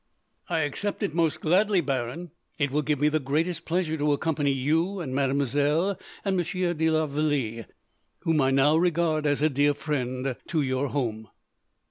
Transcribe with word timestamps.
"I 0.49 0.61
accept 0.61 1.03
it 1.03 1.13
most 1.13 1.41
gladly, 1.41 1.79
Baron. 1.79 2.31
It 2.57 2.71
will 2.71 2.81
give 2.81 2.99
me 2.99 3.07
the 3.07 3.19
greatest 3.19 3.65
pleasure 3.65 3.97
to 3.97 4.13
accompany 4.13 4.51
you, 4.51 4.99
and 4.99 5.13
mademoiselle, 5.13 5.95
and 6.25 6.35
Monsieur 6.35 6.73
de 6.73 6.89
la 6.89 7.05
Vallee, 7.05 7.65
whom 8.21 8.41
I 8.41 8.49
now 8.49 8.75
regard 8.77 9.27
as 9.27 9.43
a 9.43 9.47
dear 9.49 9.75
friend, 9.75 10.35
to 10.47 10.61
your 10.63 10.87
home." 10.87 11.27